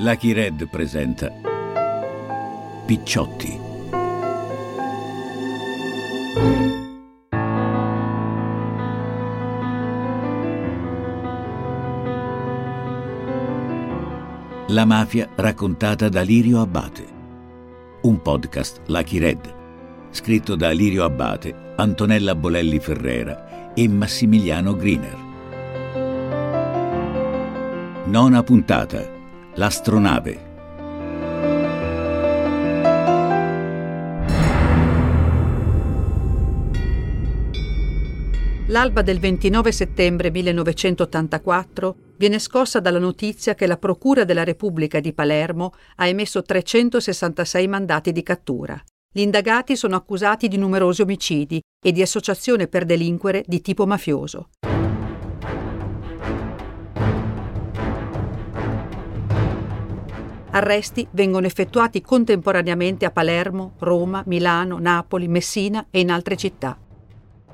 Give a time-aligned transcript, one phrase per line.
[0.00, 1.32] Lucky Red presenta
[2.86, 3.58] Picciotti.
[14.68, 17.06] La mafia raccontata da Lirio Abbate.
[18.02, 19.52] Un podcast Lucky Red,
[20.10, 25.16] scritto da Lirio Abbate, Antonella Bolelli Ferrera e Massimiliano Griner.
[28.04, 29.16] Nona puntata.
[29.58, 30.46] L'astronave.
[38.68, 45.12] L'alba del 29 settembre 1984 viene scossa dalla notizia che la Procura della Repubblica di
[45.12, 48.80] Palermo ha emesso 366 mandati di cattura.
[49.12, 54.50] Gli indagati sono accusati di numerosi omicidi e di associazione per delinquere di tipo mafioso.
[60.58, 66.76] Arresti vengono effettuati contemporaneamente a Palermo, Roma, Milano, Napoli, Messina e in altre città.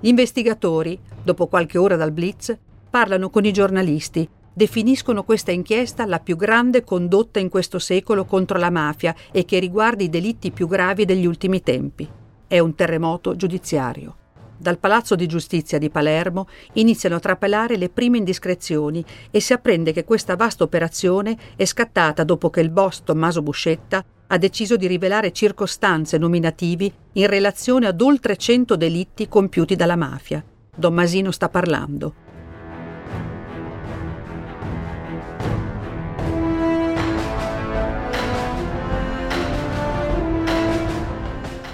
[0.01, 2.57] Gli investigatori, dopo qualche ora dal blitz,
[2.89, 8.59] parlano con i giornalisti, definiscono questa inchiesta la più grande condotta in questo secolo contro
[8.59, 12.09] la mafia e che riguarda i delitti più gravi degli ultimi tempi.
[12.47, 14.17] È un terremoto giudiziario.
[14.65, 19.93] Dal Palazzo di Giustizia di Palermo iniziano a trapelare le prime indiscrezioni e si apprende
[19.93, 24.87] che questa vasta operazione è scattata dopo che il boss Tommaso Buscetta ha deciso di
[24.87, 30.43] rivelare circostanze nominativi in relazione ad oltre cento delitti compiuti dalla mafia.
[30.75, 32.15] Don Masino sta parlando.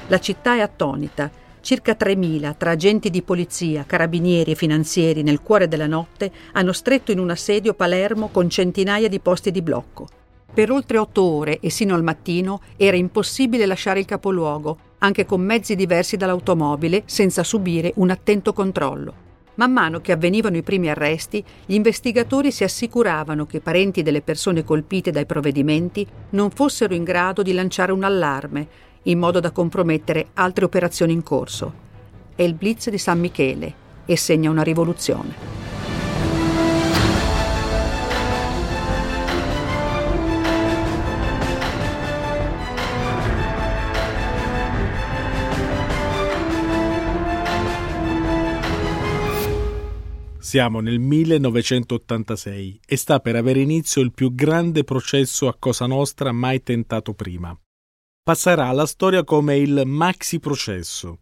[0.09, 1.31] La città è attonita
[1.63, 7.13] Circa 3.000 tra agenti di polizia, carabinieri e finanzieri nel cuore della notte hanno stretto
[7.13, 10.09] in un assedio Palermo con centinaia di posti di blocco.
[10.53, 15.43] Per oltre otto ore e sino al mattino era impossibile lasciare il capoluogo, anche con
[15.43, 19.29] mezzi diversi dall'automobile, senza subire un attento controllo.
[19.55, 24.23] Man mano che avvenivano i primi arresti, gli investigatori si assicuravano che i parenti delle
[24.23, 28.67] persone colpite dai provvedimenti non fossero in grado di lanciare un allarme,
[29.05, 31.73] in modo da compromettere altre operazioni in corso.
[32.35, 33.75] È il blitz di San Michele
[34.05, 35.59] e segna una rivoluzione.
[50.39, 56.33] Siamo nel 1986 e sta per avere inizio il più grande processo a Cosa Nostra
[56.33, 57.57] mai tentato prima
[58.31, 61.19] passerà alla storia come il maxi processo.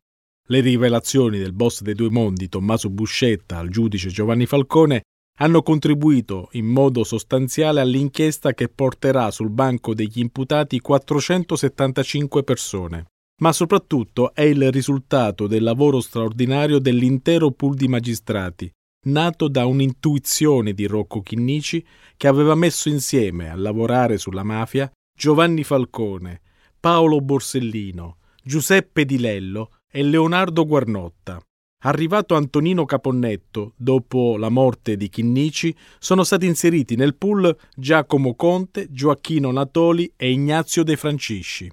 [0.48, 5.04] Le rivelazioni del boss dei due mondi, Tommaso Buscetta, al giudice Giovanni Falcone,
[5.38, 13.06] hanno contribuito in modo sostanziale all'inchiesta che porterà sul banco degli imputati 475 persone.
[13.40, 18.70] Ma soprattutto è il risultato del lavoro straordinario dell'intero pool di magistrati,
[19.06, 21.82] nato da un'intuizione di Rocco Chinnici
[22.18, 26.42] che aveva messo insieme a lavorare sulla mafia Giovanni Falcone,
[26.80, 31.40] Paolo Borsellino, Giuseppe Di Lello e Leonardo Guarnotta.
[31.82, 38.86] Arrivato Antonino Caponnetto, dopo la morte di Chinnici, sono stati inseriti nel pool Giacomo Conte,
[38.90, 41.72] Gioacchino Natoli e Ignazio De Francisci.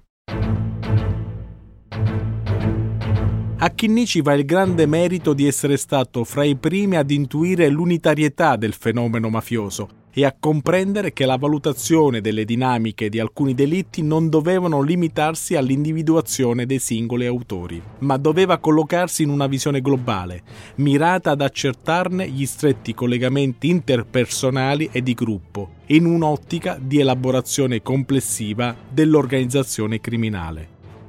[3.58, 8.56] A Chinnici va il grande merito di essere stato fra i primi ad intuire l'unitarietà
[8.56, 14.30] del fenomeno mafioso e a comprendere che la valutazione delle dinamiche di alcuni delitti non
[14.30, 20.42] dovevano limitarsi all'individuazione dei singoli autori, ma doveva collocarsi in una visione globale,
[20.76, 28.74] mirata ad accertarne gli stretti collegamenti interpersonali e di gruppo, in un'ottica di elaborazione complessiva
[28.88, 30.68] dell'organizzazione criminale.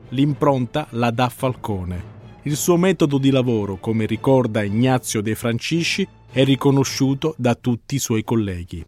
[0.10, 2.16] L'impronta la dà Falcone.
[2.42, 8.00] Il suo metodo di lavoro, come ricorda Ignazio De Francisci, è riconosciuto da tutti i
[8.00, 8.84] suoi colleghi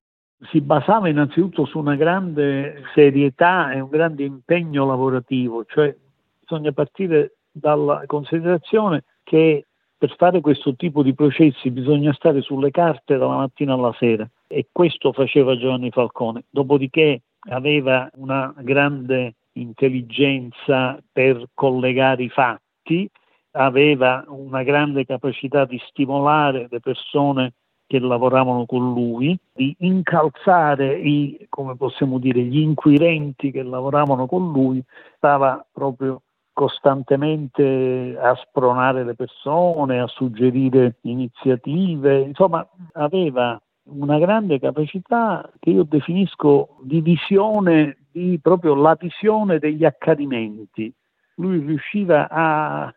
[0.52, 5.96] si basava innanzitutto su una grande serietà e un grande impegno lavorativo, cioè
[6.40, 9.66] bisogna partire dalla considerazione che
[9.98, 14.70] per fare questo tipo di processi bisogna stare sulle carte dalla mattina alla sera e
[14.72, 23.10] questo faceva Giovanni Falcone, dopodiché aveva una grande intelligenza per collegare i fatti,
[23.52, 27.54] aveva una grande capacità di stimolare le persone
[27.90, 34.52] che lavoravano con lui, di incalzare i, come possiamo dire, gli inquirenti che lavoravano con
[34.52, 34.80] lui,
[35.16, 36.22] stava proprio
[36.54, 45.82] costantemente a spronare le persone, a suggerire iniziative, insomma aveva una grande capacità che io
[45.82, 50.94] definisco di visione, di proprio la visione degli accadimenti.
[51.38, 52.94] Lui riusciva a,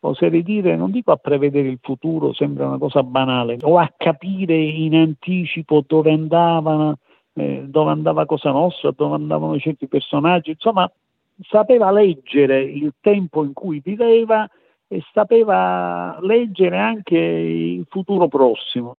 [0.00, 4.56] oserei dire, non dico a prevedere il futuro, sembra una cosa banale, o a capire
[4.56, 6.98] in anticipo dove andavano,
[7.34, 10.90] eh, dove andava Cosa Nostra, dove andavano certi personaggi, insomma
[11.48, 14.48] sapeva leggere il tempo in cui viveva
[14.88, 18.96] e sapeva leggere anche il futuro prossimo.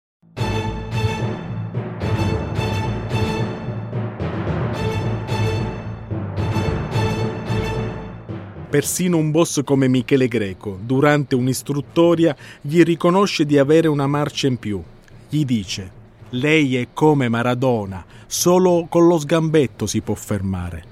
[8.68, 14.58] Persino un boss come Michele Greco, durante un'istruttoria, gli riconosce di avere una marcia in
[14.58, 14.82] più.
[15.30, 15.90] Gli dice:
[16.30, 20.84] Lei è come Maradona, solo con lo sgambetto si può fermare.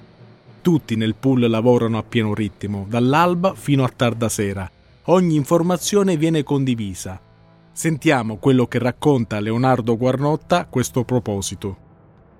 [0.62, 4.68] Tutti nel pool lavorano a pieno ritmo, dall'alba fino a tarda sera.
[5.08, 7.20] Ogni informazione viene condivisa.
[7.72, 11.76] Sentiamo quello che racconta Leonardo Guarnotta a questo proposito.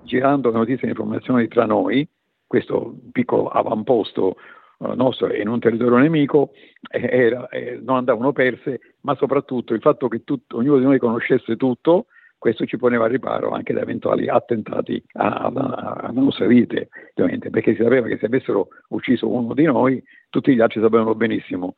[0.01, 2.07] Girando notizie e informazioni tra noi,
[2.47, 4.35] questo piccolo avamposto
[4.79, 6.51] eh, nostro in un territorio nemico
[6.89, 10.99] eh, era, eh, non andavano perse, ma soprattutto il fatto che tutto, ognuno di noi
[10.99, 12.07] conoscesse tutto,
[12.37, 16.75] questo ci poneva a riparo anche da eventuali attentati alla nostra vita,
[17.15, 21.77] perché si sapeva che se avessero ucciso uno di noi, tutti gli altri sapevano benissimo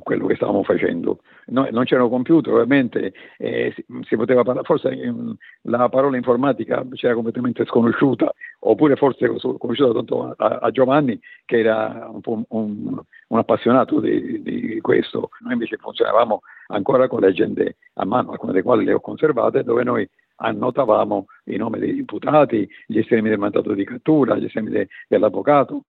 [0.00, 1.20] quello che stavamo facendo.
[1.46, 5.12] No, non c'erano computer, ovviamente eh, si, si, poteva parlare, forse eh,
[5.62, 9.26] la parola informatica c'era completamente sconosciuta, oppure forse
[9.58, 15.30] conosciuta tanto a, a, Giovanni che era un, po' un, un appassionato di, di, questo.
[15.40, 19.62] Noi invece funzionavamo ancora con le agende a mano, alcune delle quali le ho conservate,
[19.62, 24.70] dove noi annotavamo i nomi degli imputati, gli estremi del mandato di cattura, gli estremi
[24.70, 25.84] de, dell'avvocato.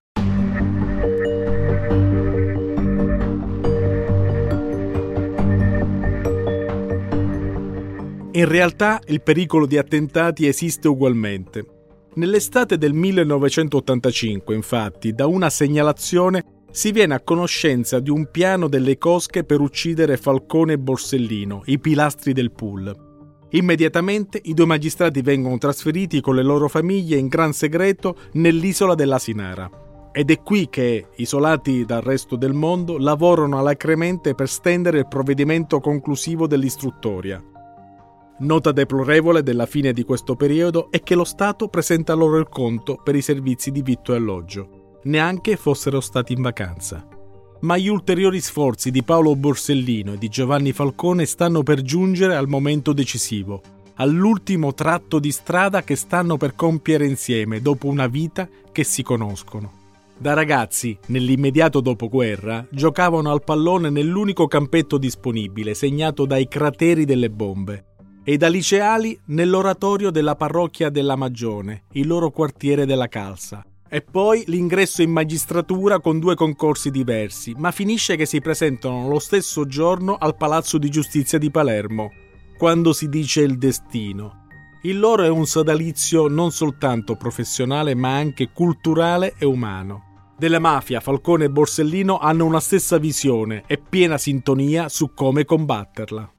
[8.36, 11.64] In realtà il pericolo di attentati esiste ugualmente.
[12.14, 16.42] Nell'estate del 1985, infatti, da una segnalazione
[16.72, 21.78] si viene a conoscenza di un piano delle cosche per uccidere Falcone e Borsellino, i
[21.78, 22.92] pilastri del pool.
[23.50, 29.70] Immediatamente i due magistrati vengono trasferiti con le loro famiglie in gran segreto nell'isola dell'Asinara.
[30.10, 35.78] Ed è qui che, isolati dal resto del mondo, lavorano alacremente per stendere il provvedimento
[35.78, 37.40] conclusivo dell'istruttoria.
[38.44, 43.00] Nota deplorevole della fine di questo periodo è che lo Stato presenta loro il conto
[43.02, 47.08] per i servizi di vitto e alloggio, neanche fossero stati in vacanza.
[47.60, 52.46] Ma gli ulteriori sforzi di Paolo Borsellino e di Giovanni Falcone stanno per giungere al
[52.46, 53.62] momento decisivo,
[53.94, 59.72] all'ultimo tratto di strada che stanno per compiere insieme dopo una vita che si conoscono.
[60.18, 67.86] Da ragazzi, nell'immediato dopoguerra, giocavano al pallone nell'unico campetto disponibile, segnato dai crateri delle bombe
[68.24, 73.64] e da liceali nell'oratorio della parrocchia della Magione, il loro quartiere della Calza.
[73.86, 79.18] E poi l'ingresso in magistratura con due concorsi diversi, ma finisce che si presentano lo
[79.18, 82.10] stesso giorno al Palazzo di Giustizia di Palermo,
[82.56, 84.46] quando si dice il destino.
[84.82, 90.32] Il loro è un sodalizio non soltanto professionale ma anche culturale e umano.
[90.36, 96.32] Della mafia, Falcone e Borsellino hanno una stessa visione e piena sintonia su come combatterla.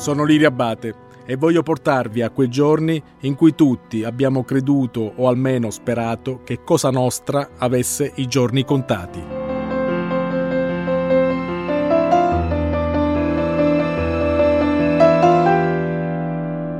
[0.00, 0.94] Sono Lirio Abate
[1.26, 6.64] e voglio portarvi a quei giorni in cui tutti abbiamo creduto o almeno sperato che
[6.64, 9.22] Cosa Nostra avesse i giorni contati.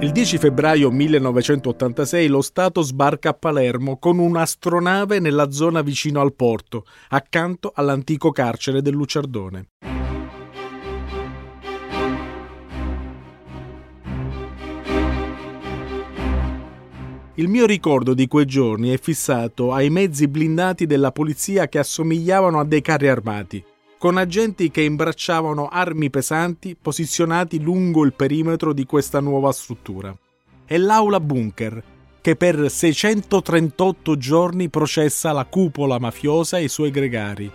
[0.00, 6.32] Il 10 febbraio 1986 lo Stato sbarca a Palermo con un'astronave nella zona vicino al
[6.32, 9.66] porto, accanto all'antico carcere del Luciardone.
[17.40, 22.60] Il mio ricordo di quei giorni è fissato ai mezzi blindati della polizia che assomigliavano
[22.60, 23.64] a dei carri armati,
[23.96, 30.14] con agenti che imbracciavano armi pesanti posizionati lungo il perimetro di questa nuova struttura.
[30.66, 31.82] E l'aula bunker,
[32.20, 37.50] che per 638 giorni processa la cupola mafiosa e i suoi gregari.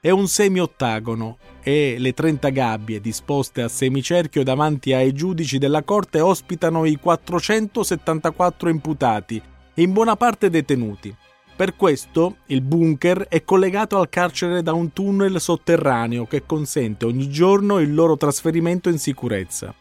[0.00, 6.20] È un semiottagono e le 30 gabbie disposte a semicerchio davanti ai giudici della corte
[6.20, 9.42] ospitano i 474 imputati,
[9.74, 11.12] in buona parte detenuti.
[11.56, 17.28] Per questo il bunker è collegato al carcere da un tunnel sotterraneo che consente ogni
[17.28, 19.74] giorno il loro trasferimento in sicurezza.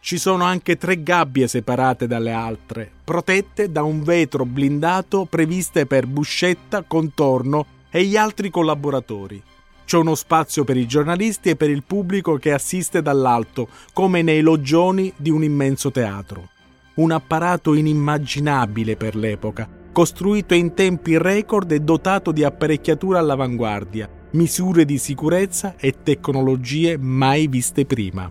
[0.00, 6.08] Ci sono anche tre gabbie separate dalle altre, protette da un vetro blindato previste per
[6.08, 9.50] Buscetta, Contorno e gli altri collaboratori.
[9.84, 14.40] C'è uno spazio per i giornalisti e per il pubblico che assiste dall'alto, come nei
[14.40, 16.48] loggioni di un immenso teatro.
[16.94, 24.84] Un apparato inimmaginabile per l'epoca, costruito in tempi record e dotato di apparecchiatura all'avanguardia, misure
[24.84, 28.30] di sicurezza e tecnologie mai viste prima.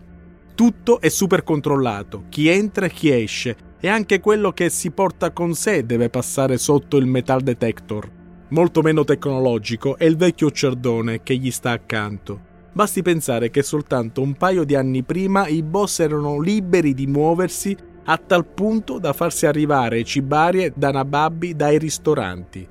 [0.56, 5.32] Tutto è super controllato, chi entra e chi esce, e anche quello che si porta
[5.32, 8.20] con sé deve passare sotto il metal detector.
[8.52, 12.50] Molto meno tecnologico è il vecchio cerdone che gli sta accanto.
[12.74, 17.74] Basti pensare che soltanto un paio di anni prima i boss erano liberi di muoversi
[18.04, 22.68] a tal punto da farsi arrivare cibarie da nababbi dai ristoranti.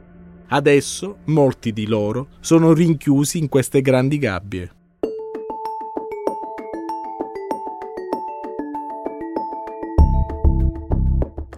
[0.49, 4.70] Adesso molti di loro sono rinchiusi in queste grandi gabbie.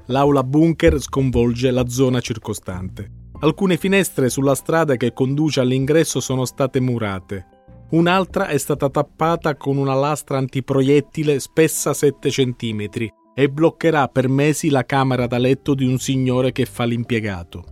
[0.07, 3.22] L'aula bunker sconvolge la zona circostante.
[3.43, 7.47] Alcune finestre sulla strada che conduce all'ingresso sono state murate.
[7.91, 12.89] Un'altra è stata tappata con una lastra antiproiettile spessa 7 cm
[13.35, 17.65] e bloccherà per mesi la camera da letto di un signore che fa l'impiegato.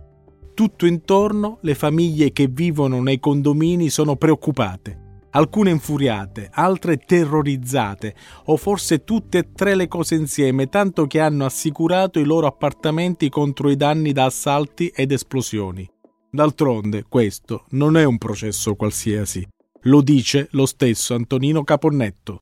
[0.53, 5.00] Tutto intorno le famiglie che vivono nei condomini sono preoccupate,
[5.31, 11.45] alcune infuriate, altre terrorizzate, o forse tutte e tre le cose insieme, tanto che hanno
[11.45, 15.89] assicurato i loro appartamenti contro i danni da assalti ed esplosioni.
[16.29, 19.47] D'altronde, questo non è un processo qualsiasi.
[19.85, 22.41] Lo dice lo stesso Antonino Caponnetto,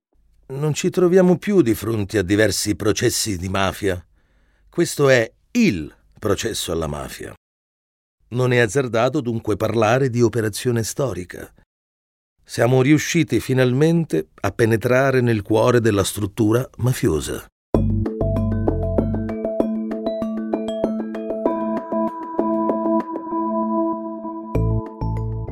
[0.49, 4.03] non ci troviamo più di fronte a diversi processi di mafia.
[4.67, 7.33] Questo è il processo alla mafia.
[8.29, 11.53] Non è azzardato dunque parlare di operazione storica.
[12.51, 17.45] Siamo riusciti finalmente a penetrare nel cuore della struttura mafiosa.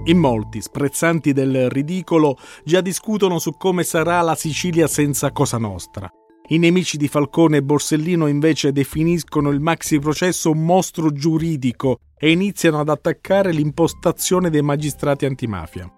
[0.05, 2.35] In molti, sprezzanti del ridicolo,
[2.65, 6.09] già discutono su come sarà la Sicilia senza Cosa Nostra.
[6.47, 12.31] I nemici di Falcone e Borsellino invece definiscono il maxi processo un mostro giuridico e
[12.31, 15.91] iniziano ad attaccare l'impostazione dei magistrati antimafia.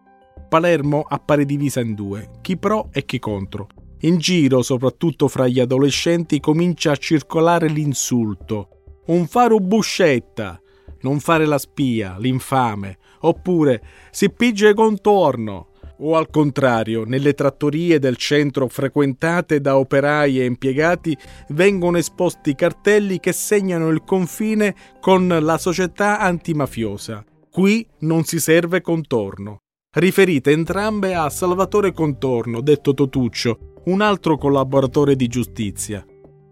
[0.49, 3.67] Palermo appare divisa in due, chi pro e chi contro.
[4.01, 8.69] In giro, soprattutto fra gli adolescenti, comincia a circolare l'insulto.
[9.05, 10.59] Un faro buscetta,
[11.01, 15.67] non fare la spia, l'infame, oppure si pigge contorno,
[15.99, 21.15] o al contrario, nelle trattorie del centro frequentate da operai e impiegati
[21.49, 27.23] vengono esposti cartelli che segnano il confine con la società antimafiosa.
[27.51, 29.59] Qui non si serve contorno.
[29.91, 36.05] Riferite entrambe a Salvatore Contorno, detto Totuccio, un altro collaboratore di giustizia.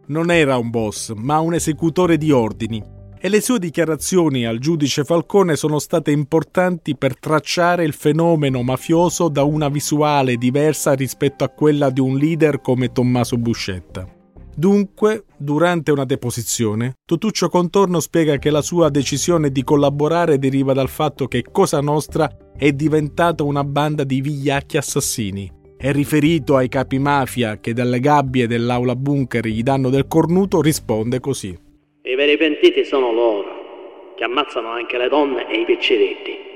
[0.07, 2.83] Non era un boss, ma un esecutore di ordini,
[3.19, 9.29] e le sue dichiarazioni al giudice Falcone sono state importanti per tracciare il fenomeno mafioso
[9.29, 14.16] da una visuale diversa rispetto a quella di un leader come Tommaso Buscetta.
[14.59, 20.89] Dunque, durante una deposizione, Totuccio Contorno spiega che la sua decisione di collaborare deriva dal
[20.89, 25.47] fatto che Cosa Nostra è diventata una banda di vigliacchi assassini.
[25.77, 31.19] È riferito ai capi mafia che dalle gabbie dell'aula bunker gli danno del cornuto, risponde
[31.19, 31.55] così.
[32.01, 36.46] I veri pentiti sono loro, che ammazzano anche le donne e i picciretti.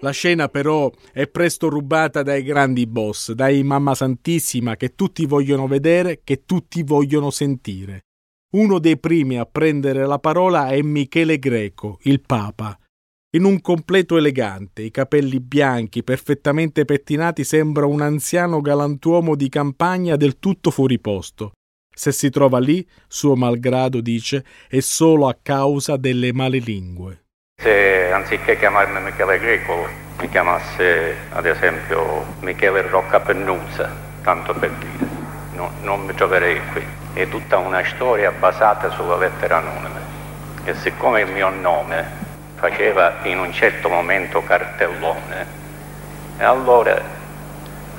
[0.00, 5.66] La scena però è presto rubata dai grandi boss, dai Mamma Santissima che tutti vogliono
[5.66, 8.02] vedere, che tutti vogliono sentire.
[8.54, 12.78] Uno dei primi a prendere la parola è Michele Greco, il Papa.
[13.34, 20.14] In un completo elegante, i capelli bianchi, perfettamente pettinati, sembra un anziano galantuomo di campagna
[20.14, 21.54] del tutto fuori posto.
[21.92, 27.23] Se si trova lì, suo malgrado dice, è solo a causa delle male lingue.
[27.64, 33.90] Se anziché chiamarmi Michele Greco mi chiamasse ad esempio Michele Rocca Pennusa,
[34.22, 35.06] tanto per dire,
[35.54, 36.86] no, non mi troverei qui.
[37.14, 39.98] È tutta una storia basata sulla lettera anonima.
[40.64, 42.04] E siccome il mio nome
[42.56, 45.46] faceva in un certo momento cartellone,
[46.36, 47.00] e allora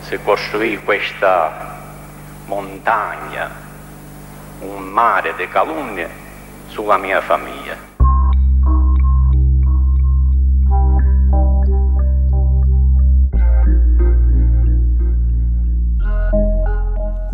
[0.02, 1.80] si costruì questa
[2.46, 3.50] montagna
[4.60, 6.08] un mare di calunnie
[6.68, 7.94] sulla mia famiglia.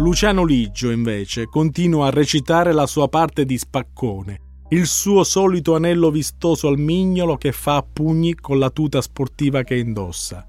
[0.01, 4.39] Luciano Liggio, invece, continua a recitare la sua parte di spaccone,
[4.69, 9.61] il suo solito anello vistoso al mignolo che fa a pugni con la tuta sportiva
[9.61, 10.43] che indossa.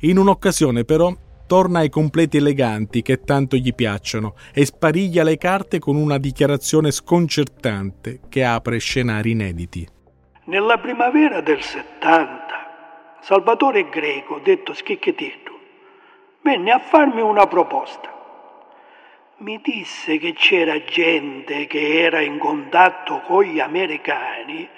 [0.00, 1.10] In un'occasione, però,
[1.46, 6.90] torna ai completi eleganti che tanto gli piacciono e spariglia le carte con una dichiarazione
[6.90, 9.88] sconcertante che apre scenari inediti.
[10.44, 12.44] Nella primavera del 70,
[13.22, 15.52] Salvatore Greco, detto Schicchetetto,
[16.42, 18.11] venne a farmi una proposta.
[19.42, 24.68] Mi disse che c'era gente che era in contatto con gli americani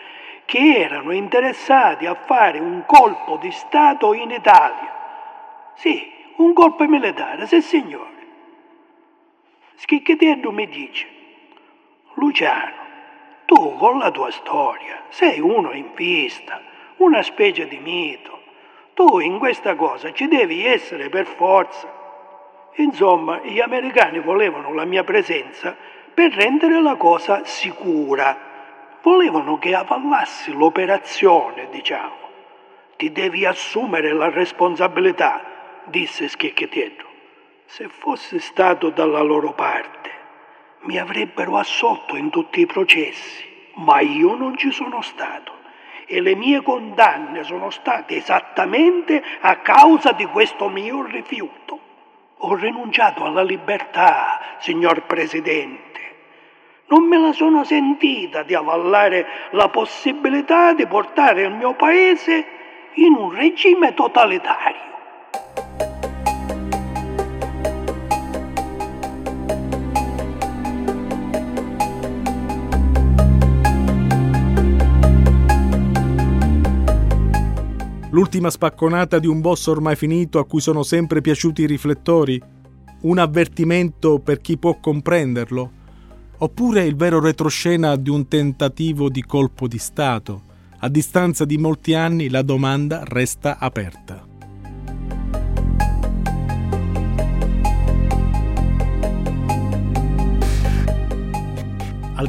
[0.47, 4.91] che erano interessati a fare un colpo di Stato in Italia.
[5.75, 8.27] Sì, un colpo militare, sì signore.
[9.75, 11.09] Schicchetello mi dice,
[12.15, 12.73] Luciano,
[13.45, 16.63] tu con la tua storia sei uno in pista,
[16.97, 18.41] una specie di mito.
[18.95, 21.94] Tu in questa cosa ci devi essere per forza.
[22.77, 25.77] Insomma, gli americani volevano la mia presenza
[26.13, 28.53] per rendere la cosa sicura.
[29.03, 32.23] Volevano che avallassi l'operazione, diciamo.
[32.97, 35.43] Ti devi assumere la responsabilità,
[35.85, 37.05] disse Schicchetietto.
[37.67, 40.11] Se fossi stato dalla loro parte,
[40.81, 45.53] mi avrebbero assolto in tutti i processi, ma io non ci sono stato
[46.07, 51.84] e le mie condanne sono state esattamente a causa di questo mio rifiuto.
[52.47, 56.01] Ho rinunciato alla libertà, signor Presidente.
[56.89, 62.47] Non me la sono sentita di avallare la possibilità di portare il mio paese
[62.97, 64.93] in un regime totalitario.
[78.15, 82.41] L'ultima spacconata di un boss ormai finito a cui sono sempre piaciuti i riflettori?
[83.01, 85.71] Un avvertimento per chi può comprenderlo?
[86.39, 90.43] Oppure il vero retroscena di un tentativo di colpo di Stato?
[90.79, 94.34] A distanza di molti anni la domanda resta aperta.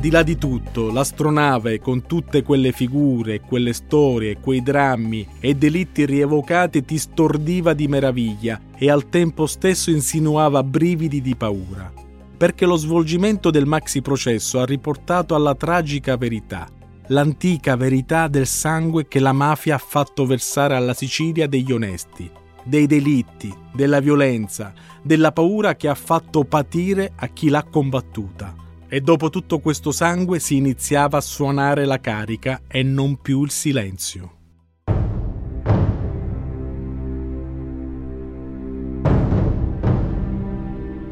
[0.05, 6.05] Di là di tutto, l'astronave con tutte quelle figure, quelle storie, quei drammi e delitti
[6.05, 11.91] rievocati ti stordiva di meraviglia e al tempo stesso insinuava brividi di paura.
[12.37, 16.69] Perché lo svolgimento del maxi processo ha riportato alla tragica verità,
[17.07, 22.29] l'antica verità del sangue che la mafia ha fatto versare alla Sicilia degli onesti,
[22.61, 29.01] dei delitti, della violenza, della paura che ha fatto patire a chi l'ha combattuta e
[29.01, 34.31] dopo tutto questo sangue si iniziava a suonare la carica e non più il silenzio.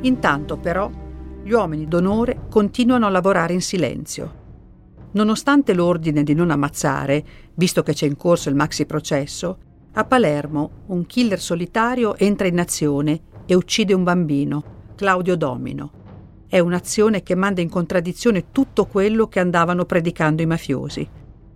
[0.01, 0.91] Intanto però
[1.43, 4.41] gli uomini d'onore continuano a lavorare in silenzio.
[5.11, 9.57] Nonostante l'ordine di non ammazzare, visto che c'è in corso il maxi processo,
[9.93, 14.63] a Palermo un killer solitario entra in azione e uccide un bambino,
[14.95, 16.02] Claudio Domino,
[16.53, 21.09] è un'azione che manda in contraddizione tutto quello che andavano predicando i mafiosi.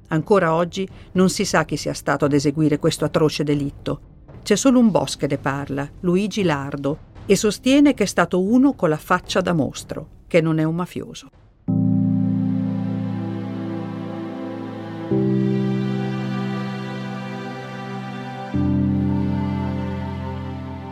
[0.08, 4.00] Ancora oggi non si sa chi sia stato ad eseguire questo atroce delitto.
[4.42, 8.74] C'è solo un boss che ne parla, Luigi Lardo, e sostiene che è stato uno
[8.74, 11.30] con la faccia da mostro, che non è un mafioso.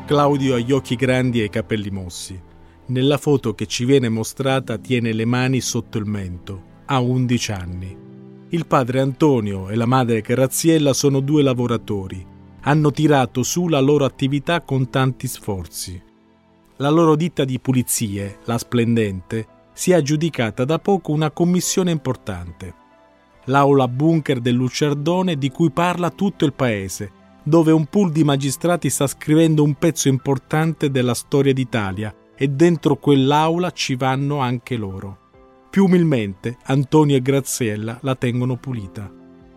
[0.06, 2.45] Claudio ha gli occhi grandi e i capelli mossi.
[2.88, 6.74] Nella foto che ci viene mostrata tiene le mani sotto il mento.
[6.86, 7.98] Ha 11 anni.
[8.50, 12.24] Il padre Antonio e la madre Graziella sono due lavoratori.
[12.62, 16.00] Hanno tirato su la loro attività con tanti sforzi.
[16.78, 22.74] La loro ditta di pulizie, la Splendente, si è aggiudicata da poco una commissione importante.
[23.46, 28.92] L'aula bunker del Luciardone di cui parla tutto il paese, dove un pool di magistrati
[28.92, 35.20] sta scrivendo un pezzo importante della storia d'Italia e dentro quell'aula ci vanno anche loro.
[35.70, 39.12] Più umilmente Antonio e Graziella la tengono pulita.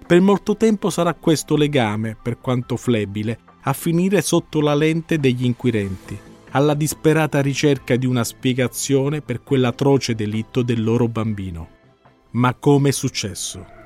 [0.07, 5.45] Per molto tempo sarà questo legame, per quanto flebile, a finire sotto la lente degli
[5.45, 6.19] inquirenti,
[6.51, 11.69] alla disperata ricerca di una spiegazione per quell'atroce delitto del loro bambino.
[12.31, 13.78] Ma come è successo?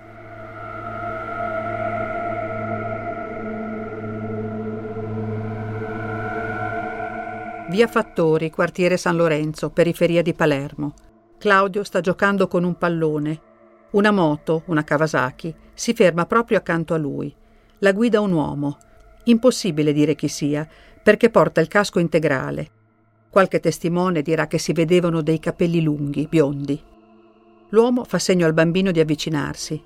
[7.72, 10.92] Via Fattori, quartiere San Lorenzo, periferia di Palermo.
[11.38, 13.40] Claudio sta giocando con un pallone.
[13.92, 17.34] Una moto, una Kawasaki, si ferma proprio accanto a lui.
[17.78, 18.76] La guida un uomo.
[19.24, 20.68] Impossibile dire chi sia,
[21.02, 22.68] perché porta il casco integrale.
[23.30, 26.78] Qualche testimone dirà che si vedevano dei capelli lunghi, biondi.
[27.70, 29.82] L'uomo fa segno al bambino di avvicinarsi.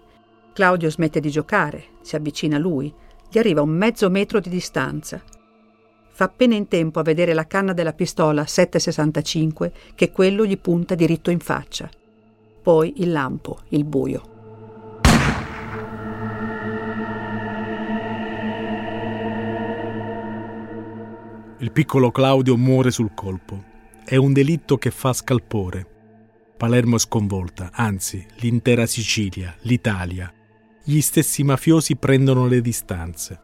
[0.52, 2.92] Claudio smette di giocare, si avvicina a lui,
[3.30, 5.22] gli arriva un mezzo metro di distanza
[6.16, 10.94] fa appena in tempo a vedere la canna della pistola 765 che quello gli punta
[10.94, 11.90] diritto in faccia.
[12.62, 14.22] Poi il lampo, il buio.
[21.58, 23.62] Il piccolo Claudio muore sul colpo.
[24.02, 25.86] È un delitto che fa scalpore.
[26.56, 30.32] Palermo è sconvolta, anzi, l'intera Sicilia, l'Italia.
[30.82, 33.40] Gli stessi mafiosi prendono le distanze.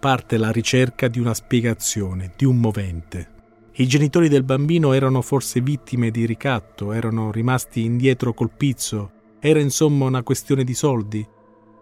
[0.00, 3.30] Parte la ricerca di una spiegazione, di un movente.
[3.72, 9.58] I genitori del bambino erano forse vittime di ricatto, erano rimasti indietro col pizzo, era
[9.58, 11.26] insomma una questione di soldi?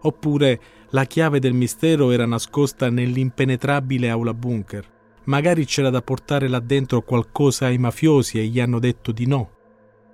[0.01, 4.89] Oppure la chiave del mistero era nascosta nell'impenetrabile aula bunker?
[5.25, 9.51] Magari c'era da portare là dentro qualcosa ai mafiosi e gli hanno detto di no.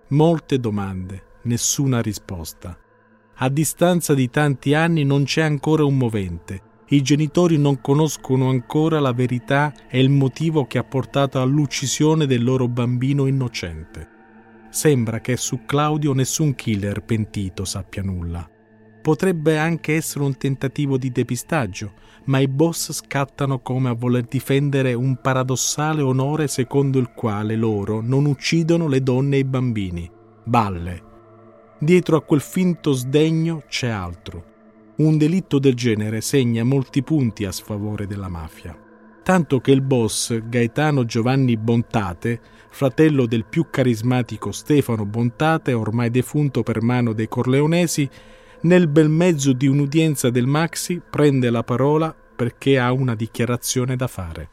[0.09, 2.77] Molte domande, nessuna risposta.
[3.35, 6.71] A distanza di tanti anni non c'è ancora un movente.
[6.93, 12.43] I genitori non conoscono ancora la verità e il motivo che ha portato all'uccisione del
[12.43, 14.07] loro bambino innocente.
[14.69, 18.47] Sembra che su Claudio nessun killer pentito sappia nulla.
[19.01, 21.93] Potrebbe anche essere un tentativo di depistaggio,
[22.25, 28.01] ma i boss scattano come a voler difendere un paradossale onore secondo il quale loro
[28.01, 30.07] non uccidono le donne e i bambini.
[30.43, 31.03] Balle.
[31.79, 34.51] Dietro a quel finto sdegno c'è altro.
[34.95, 38.77] Un delitto del genere segna molti punti a sfavore della mafia.
[39.23, 46.61] Tanto che il boss, Gaetano Giovanni Bontate, fratello del più carismatico Stefano Bontate, ormai defunto
[46.61, 48.07] per mano dei Corleonesi,
[48.61, 54.05] nel bel mezzo di un'udienza del Maxi prende la parola perché ha una dichiarazione da
[54.05, 54.49] fare.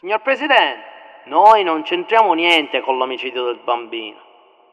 [0.00, 4.16] Signor Presidente, noi non c'entriamo niente con l'omicidio del bambino.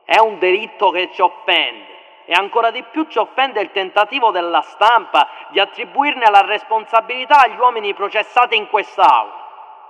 [0.05, 1.98] È un delitto che ci offende
[2.29, 7.57] e ancora di più ci offende il tentativo della stampa di attribuirne la responsabilità agli
[7.57, 9.33] uomini processati in quest'aula.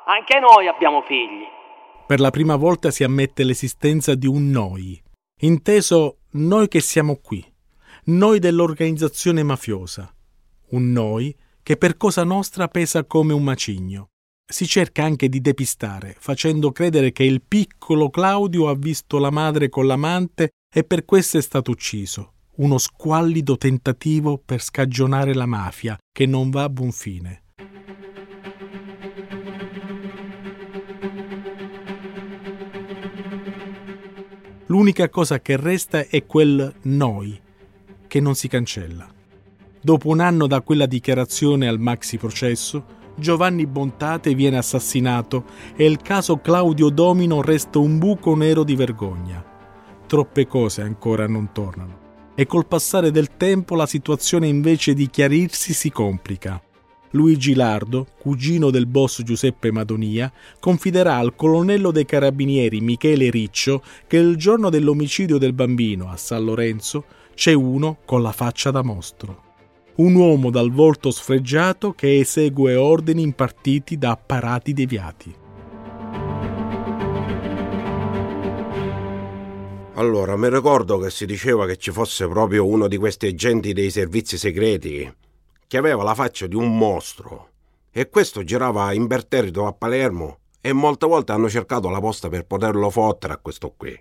[0.05, 1.43] Anche noi abbiamo figli.
[2.07, 4.97] Per la prima volta si ammette l'esistenza di un noi,
[5.41, 7.45] inteso noi che siamo qui,
[8.05, 10.09] noi dell'organizzazione mafiosa,
[10.69, 14.11] un noi che per cosa nostra pesa come un macigno.
[14.49, 19.67] Si cerca anche di depistare, facendo credere che il piccolo Claudio ha visto la madre
[19.67, 22.33] con l'amante e per questo è stato ucciso.
[22.57, 27.43] Uno squallido tentativo per scagionare la mafia che non va a buon fine.
[34.67, 37.41] L'unica cosa che resta è quel noi
[38.05, 39.11] che non si cancella.
[39.81, 45.97] Dopo un anno da quella dichiarazione al maxi processo, Giovanni Bontate viene assassinato e il
[46.01, 49.58] caso Claudio Domino resta un buco nero di vergogna.
[50.09, 55.71] Troppe cose ancora non tornano e col passare del tempo la situazione invece di chiarirsi
[55.71, 56.59] si complica.
[57.11, 64.17] Luigi Lardo, cugino del boss Giuseppe Madonia, confiderà al colonnello dei carabinieri Michele Riccio che
[64.17, 69.43] il giorno dell'omicidio del bambino a San Lorenzo c'è uno con la faccia da mostro.
[69.97, 75.38] Un uomo dal volto sfregiato che esegue ordini impartiti da apparati deviati.
[79.99, 83.91] Allora, mi ricordo che si diceva che ci fosse proprio uno di questi agenti dei
[83.91, 85.13] servizi segreti
[85.67, 87.49] che aveva la faccia di un mostro
[87.91, 92.89] e questo girava imperterrito a Palermo e molte volte hanno cercato la posta per poterlo
[92.89, 93.93] fottere a questo qui,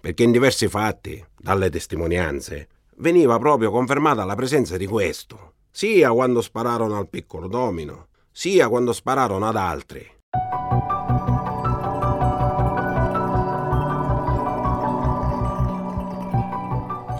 [0.00, 6.40] perché in diversi fatti, dalle testimonianze, veniva proprio confermata la presenza di questo, sia quando
[6.40, 10.10] spararono al piccolo domino, sia quando spararono ad altri.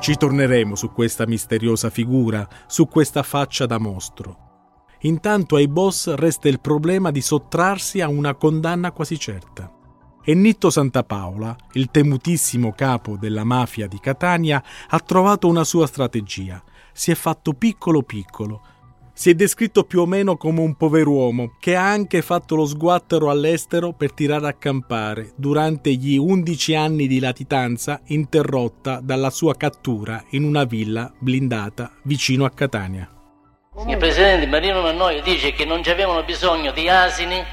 [0.02, 4.36] Ci torneremo su questa misteriosa figura, su questa faccia da mostro.
[5.02, 9.72] Intanto ai boss resta il problema di sottrarsi a una condanna quasi certa
[10.24, 16.60] e Nitto Santapaola, il temutissimo capo della mafia di Catania, ha trovato una sua strategia.
[16.92, 18.62] Si è fatto piccolo piccolo.
[19.14, 23.28] Si è descritto più o meno come un pover'uomo che ha anche fatto lo sguattero
[23.28, 30.24] all'estero per tirare a campare durante gli undici anni di latitanza interrotta dalla sua cattura
[30.30, 33.06] in una villa blindata vicino a Catania.
[33.86, 37.44] Il presidente Marino Mannoia dice che non ci avevano bisogno di asini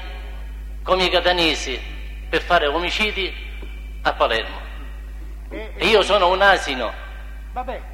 [0.82, 1.78] come i catanesi
[2.28, 3.30] per fare omicidi
[4.02, 4.56] a Palermo.
[5.50, 6.90] E io sono un asino.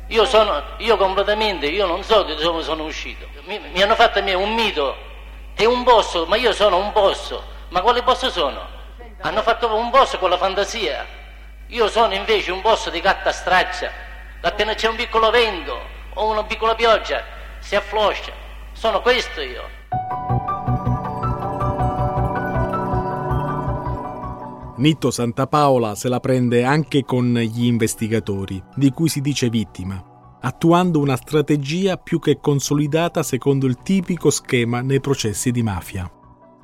[0.08, 3.26] Io sono, io completamente, io non so di dove sono uscito.
[3.46, 4.96] Mi, mi hanno fatto a me un mito
[5.54, 7.38] e un boss, ma io sono un boss.
[7.68, 8.60] Ma quale boss sono?
[9.20, 11.06] Hanno fatto un boss con la fantasia.
[11.68, 13.90] Io sono invece un boss di carta straccia.
[14.42, 15.78] Appena c'è un piccolo vento
[16.14, 17.22] o una piccola pioggia,
[17.60, 18.32] si affloscia.
[18.72, 19.62] Sono questo io.
[24.78, 30.15] Nitto Santapaola se la prende anche con gli investigatori, di cui si dice vittima,
[30.46, 36.08] attuando una strategia più che consolidata secondo il tipico schema nei processi di mafia.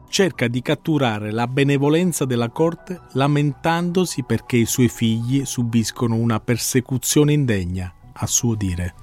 [0.08, 7.32] cerca di catturare la benevolenza della corte lamentandosi perché i suoi figli subiscono una persecuzione
[7.32, 8.94] indegna, a suo dire.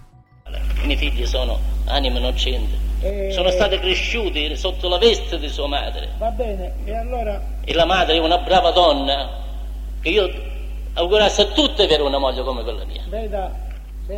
[0.84, 5.68] I miei figli sono anime innocenti, Eh, sono stati cresciuti sotto la veste di sua
[5.68, 9.30] madre Va bene, e allora e la madre è una brava donna
[10.02, 10.30] che io
[10.94, 13.04] augurassi a tutte avere una moglie come quella mia.
[13.10, 13.68] veda,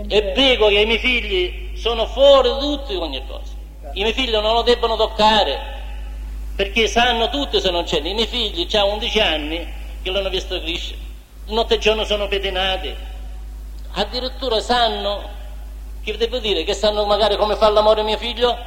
[0.08, 3.52] E prego che i miei figli sono fuori di tutto e ogni cosa.
[3.94, 5.60] I miei figli non lo debbono toccare,
[6.56, 7.98] perché sanno tutto se non c'è.
[7.98, 9.68] I miei figli hanno 11 anni
[10.02, 10.98] che l'hanno visto crescere,
[11.48, 12.96] notte e giorno sono pedinati,
[13.94, 15.28] addirittura sanno,
[16.02, 18.58] che devo dire, che sanno magari come fa l'amore mio figlio,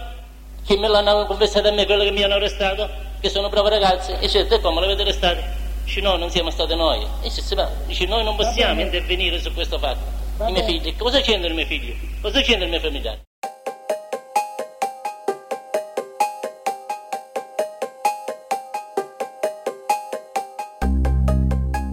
[0.66, 2.87] che me l'hanno confessato a me quello che mi hanno arrestato,
[3.20, 5.40] che sono brave ragazze, e dice, te come l'avete arrestato?
[5.84, 7.06] Dice, no, non siamo stati noi.
[7.22, 7.30] E
[7.87, 10.13] dice, noi non possiamo intervenire su questo fatto.
[10.37, 11.94] I miei figli, cosa c'entrano i miei figli?
[12.20, 13.20] Cosa c'entrano i miei familiari?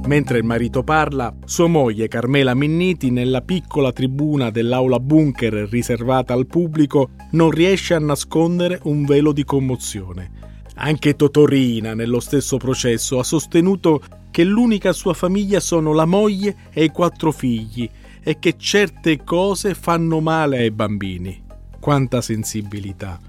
[0.08, 6.47] Mentre il marito parla, sua moglie Carmela Minniti, nella piccola tribuna dell'aula bunker riservata al
[6.47, 10.32] pubblico, non riesce a nascondere un velo di commozione.
[10.77, 14.01] Anche Totorina, nello stesso processo, ha sostenuto
[14.32, 17.88] che l'unica sua famiglia sono la moglie e i quattro figli
[18.23, 21.43] e che certe cose fanno male ai bambini.
[21.79, 23.19] Quanta sensibilità.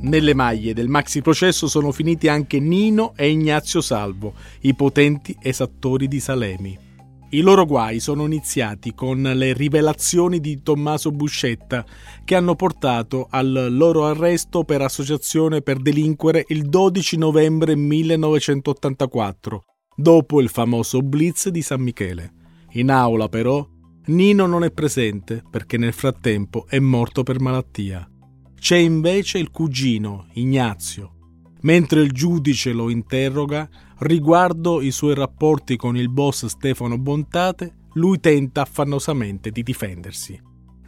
[0.00, 6.06] Nelle maglie del maxi processo sono finiti anche Nino e Ignazio Salvo, i potenti esattori
[6.06, 6.85] di Salemi.
[7.30, 11.84] I loro guai sono iniziati con le rivelazioni di Tommaso Buscetta,
[12.24, 19.64] che hanno portato al loro arresto per associazione per delinquere il 12 novembre 1984,
[19.96, 22.32] dopo il famoso blitz di San Michele.
[22.74, 23.66] In aula, però,
[24.06, 28.08] Nino non è presente perché nel frattempo è morto per malattia.
[28.54, 31.14] C'è invece il cugino, Ignazio.
[31.62, 33.68] Mentre il giudice lo interroga
[34.00, 40.38] riguardo i suoi rapporti con il boss Stefano Bontate, lui tenta affannosamente di difendersi.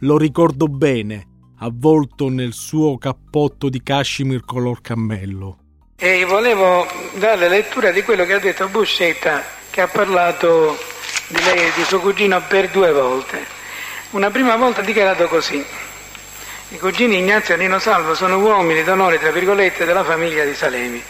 [0.01, 1.25] Lo ricordo bene,
[1.59, 5.57] avvolto nel suo cappotto di cashmere color cammello.
[5.95, 6.85] E volevo
[7.17, 10.77] dare lettura di quello che ha detto Buscetta, che ha parlato
[11.27, 13.43] di lei e di suo cugino per due volte.
[14.11, 15.63] Una prima volta ha dichiarato così.
[16.71, 21.01] I cugini Ignazio e Nino Salvo sono uomini d'onore, tra virgolette, della famiglia di Salemi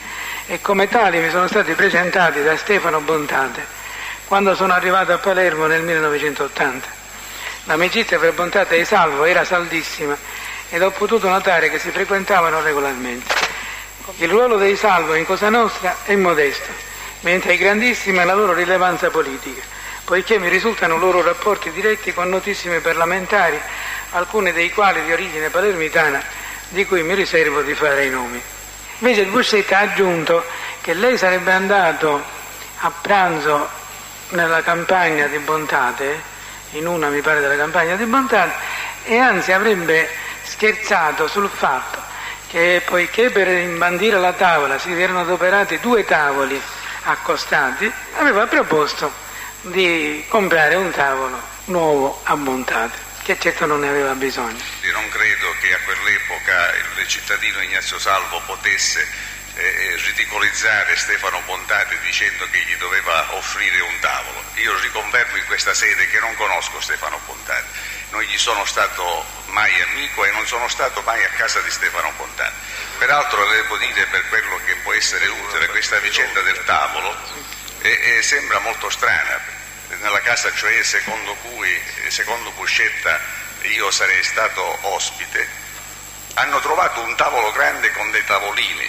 [0.49, 3.63] e come tali mi sono stati presentati da Stefano Bontate
[4.25, 6.87] quando sono arrivato a Palermo nel 1980.
[7.65, 10.17] L'amicizia per Bontate e Salvo era saldissima
[10.69, 13.31] ed ho potuto notare che si frequentavano regolarmente.
[14.17, 16.71] Il ruolo dei Salvo in Cosa Nostra è modesto,
[17.19, 19.61] mentre è grandissima la loro rilevanza politica,
[20.03, 23.59] poiché mi risultano loro rapporti diretti con notissimi parlamentari,
[24.13, 26.23] alcuni dei quali di origine palermitana,
[26.69, 28.41] di cui mi riservo di fare i nomi.
[28.99, 30.43] Invece il Buscetta ha aggiunto
[30.81, 32.21] che lei sarebbe andato
[32.79, 33.67] a pranzo
[34.29, 36.21] nella campagna di Bontate,
[36.71, 38.53] in una mi pare della campagna di Bontate,
[39.03, 40.09] e anzi avrebbe
[40.43, 41.97] scherzato sul fatto
[42.47, 46.61] che poiché per imbandire la tavola si erano adoperati due tavoli
[47.03, 49.11] accostati, aveva proposto
[49.61, 54.61] di comprare un tavolo nuovo a Bontate, che certo non ne aveva bisogno.
[54.81, 59.05] Io non credo che a quell'epoca il cittadino Ignazio Salvo potesse
[59.55, 64.43] eh, ridicolizzare Stefano Bontate dicendo che gli doveva offrire un tavolo.
[64.55, 67.67] Io riconfermo in questa sede che non conosco Stefano Bontate,
[68.11, 72.11] non gli sono stato mai amico e non sono stato mai a casa di Stefano
[72.15, 72.53] Bontate.
[72.97, 77.15] Peraltro devo dire per quello che può essere utile questa vicenda del tavolo,
[77.81, 79.41] eh, eh, sembra molto strana,
[80.29, 81.73] casa cioè secondo cui,
[82.09, 83.17] secondo Buscetta,
[83.75, 84.61] io sarei stato
[84.93, 85.43] ospite,
[86.35, 88.85] hanno trovato un tavolo grande con dei tavolini.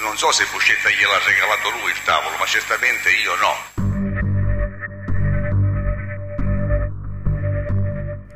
[0.00, 3.54] Non so se Buscetta gliel'ha regalato lui il tavolo, ma certamente io no.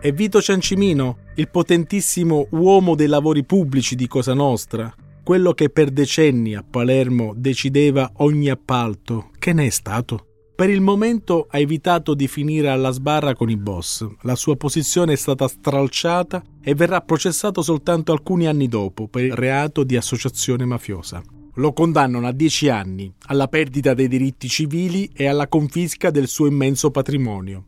[0.00, 4.90] E Vito Ciancimino, il potentissimo uomo dei lavori pubblici di Cosa Nostra,
[5.22, 10.35] quello che per decenni a Palermo decideva ogni appalto, che ne è stato?
[10.56, 14.06] Per il momento ha evitato di finire alla sbarra con i boss.
[14.22, 19.34] La sua posizione è stata stralciata e verrà processato soltanto alcuni anni dopo per il
[19.34, 21.22] reato di associazione mafiosa.
[21.56, 26.46] Lo condannano a dieci anni, alla perdita dei diritti civili e alla confisca del suo
[26.46, 27.64] immenso patrimonio.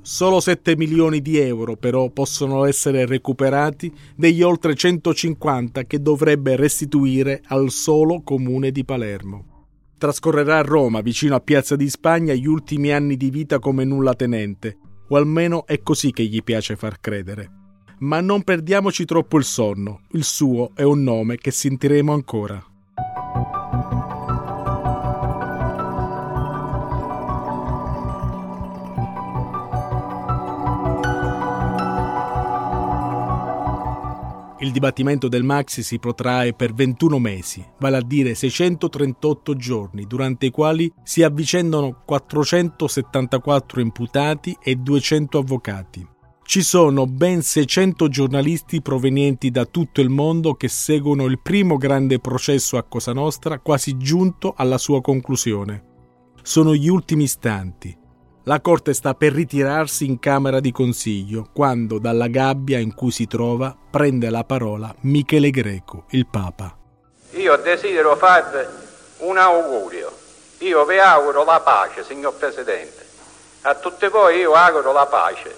[0.00, 7.42] Solo 7 milioni di euro però possono essere recuperati degli oltre 150 che dovrebbe restituire
[7.48, 9.55] al solo comune di Palermo.
[9.98, 14.78] Trascorrerà a Roma, vicino a Piazza di Spagna, gli ultimi anni di vita come nullatenente
[15.08, 17.50] o almeno è così che gli piace far credere.
[17.98, 22.62] Ma non perdiamoci troppo il sonno, il suo è un nome che sentiremo ancora.
[34.66, 40.46] Il dibattimento del Maxi si protrae per 21 mesi, vale a dire 638 giorni, durante
[40.46, 46.04] i quali si avvicendano 474 imputati e 200 avvocati.
[46.42, 52.18] Ci sono ben 600 giornalisti provenienti da tutto il mondo che seguono il primo grande
[52.18, 55.84] processo a Cosa Nostra quasi giunto alla sua conclusione.
[56.42, 57.96] Sono gli ultimi istanti,
[58.48, 63.26] la Corte sta per ritirarsi in Camera di Consiglio quando dalla gabbia in cui si
[63.26, 66.76] trova prende la parola Michele Greco, il Papa.
[67.32, 68.64] Io desidero farvi
[69.18, 70.12] un augurio.
[70.58, 73.04] Io vi auguro la pace, signor Presidente.
[73.62, 75.52] A tutti voi io auguro la pace,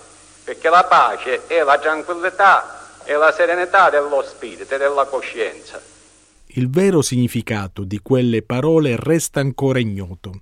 [0.45, 5.79] perché la pace è la tranquillità e la serenità dello spirito e della coscienza.
[6.53, 10.41] Il vero significato di quelle parole resta ancora ignoto.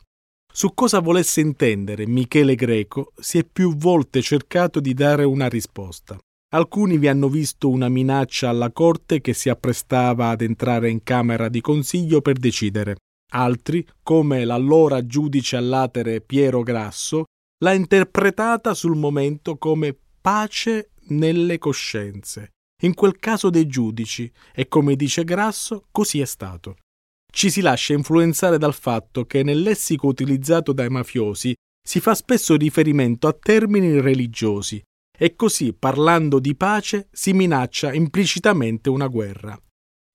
[0.57, 6.17] Su cosa volesse intendere Michele Greco si è più volte cercato di dare una risposta.
[6.55, 11.51] Alcuni vi hanno visto una minaccia alla Corte che si apprestava ad entrare in Camera
[11.51, 12.97] di Consiglio per decidere.
[13.35, 17.25] Altri, come l'allora giudice all'atere Piero Grasso,
[17.63, 22.53] l'ha interpretata sul momento come pace nelle coscienze.
[22.83, 26.77] In quel caso dei giudici, e come dice Grasso, così è stato
[27.37, 31.55] ci si lascia influenzare dal fatto che nel lessico utilizzato dai mafiosi
[31.87, 34.83] si fa spesso riferimento a termini religiosi
[35.15, 39.55] e così, parlando di pace, si minaccia implicitamente una guerra.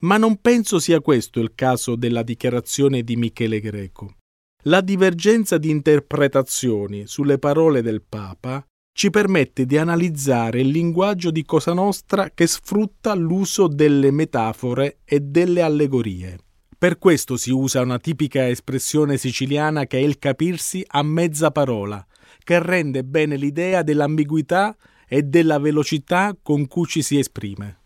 [0.03, 4.15] Ma non penso sia questo il caso della dichiarazione di Michele Greco.
[4.63, 8.65] La divergenza di interpretazioni sulle parole del Papa
[8.97, 15.19] ci permette di analizzare il linguaggio di Cosa Nostra che sfrutta l'uso delle metafore e
[15.19, 16.39] delle allegorie.
[16.81, 22.03] Per questo si usa una tipica espressione siciliana che è il capirsi a mezza parola,
[22.43, 24.75] che rende bene l'idea dell'ambiguità
[25.07, 27.81] e della velocità con cui ci si esprime.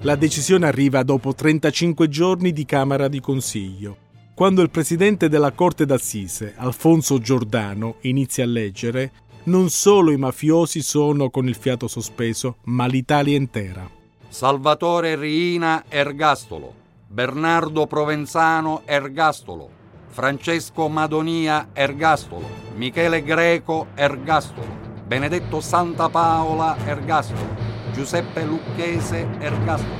[0.00, 4.06] La decisione arriva dopo 35 giorni di Camera di Consiglio
[4.38, 9.10] quando il presidente della Corte d'Assise, Alfonso Giordano, inizia a leggere,
[9.46, 13.90] non solo i mafiosi sono con il fiato sospeso, ma l'Italia intera.
[14.28, 16.72] Salvatore Riina Ergastolo,
[17.08, 19.68] Bernardo Provenzano Ergastolo,
[20.06, 24.68] Francesco Madonia Ergastolo, Michele Greco Ergastolo,
[25.04, 27.56] Benedetto Santa Paola Ergastolo,
[27.92, 29.96] Giuseppe Lucchese Ergastolo,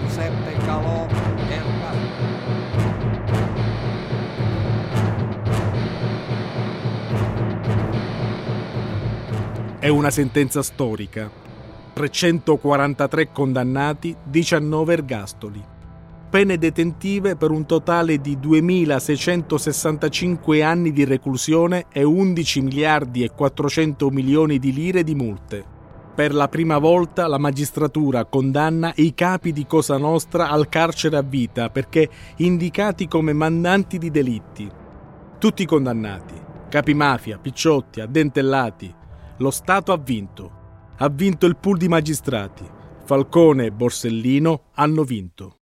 [0.00, 1.21] Giuseppe Calò
[9.82, 11.28] È una sentenza storica.
[11.92, 15.60] 343 condannati, 19 ergastoli.
[16.30, 24.08] Pene detentive per un totale di 2.665 anni di reclusione e 11 miliardi e 400
[24.10, 25.64] milioni di lire di multe.
[26.14, 31.22] Per la prima volta la magistratura condanna i capi di Cosa Nostra al carcere a
[31.22, 34.70] vita perché indicati come mandanti di delitti.
[35.38, 39.00] Tutti condannati, capi mafia, picciotti, addentellati,
[39.42, 40.60] lo Stato ha vinto.
[40.98, 42.64] Ha vinto il pool di magistrati.
[43.04, 45.56] Falcone e Borsellino hanno vinto.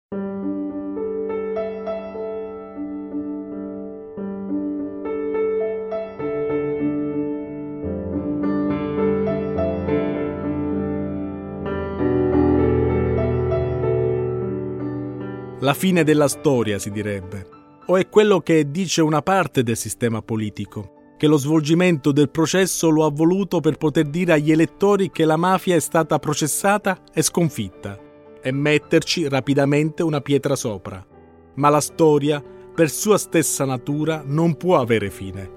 [15.61, 17.49] La fine della storia, si direbbe.
[17.89, 22.89] O è quello che dice una parte del sistema politico che lo svolgimento del processo
[22.89, 27.23] lo ha voluto per poter dire agli elettori che la mafia è stata processata e
[27.23, 27.99] sconfitta
[28.43, 31.05] e metterci rapidamente una pietra sopra.
[31.55, 35.51] Ma la storia, per sua stessa natura, non può avere fine.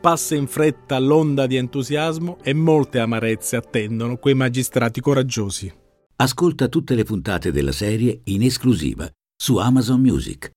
[0.00, 5.72] Passa in fretta l'onda di entusiasmo e molte amarezze attendono quei magistrati coraggiosi.
[6.16, 10.50] Ascolta tutte le puntate della serie in esclusiva su Amazon Music.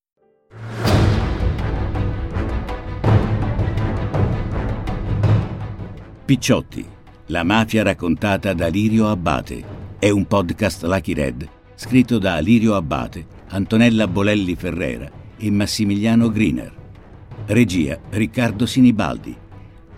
[6.32, 6.82] Picciotti,
[7.26, 9.62] la mafia raccontata da Lirio Abbate.
[9.98, 16.72] È un podcast Lucky Red, scritto da Lirio Abbate, Antonella Bolelli Ferrera e Massimiliano Griner.
[17.48, 19.36] Regia Riccardo Sinibaldi.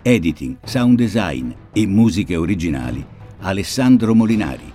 [0.01, 3.01] Editing, sound design e musiche originali
[3.39, 4.69] Alessandro Molinari.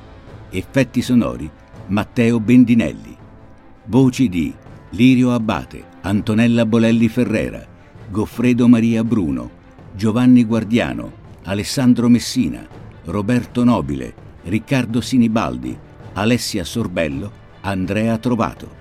[0.48, 1.50] Effetti sonori
[1.88, 3.14] Matteo Bendinelli.
[3.84, 4.50] Voci di
[4.92, 7.62] Lirio Abate, Antonella Bolelli Ferrera,
[8.08, 9.50] Goffredo Maria Bruno,
[9.94, 12.66] Giovanni Guardiano, Alessandro Messina,
[13.06, 14.12] Roberto Nobile,
[14.44, 15.76] Riccardo Sinibaldi,
[16.12, 17.32] Alessia Sorbello,
[17.62, 18.79] Andrea Trovato.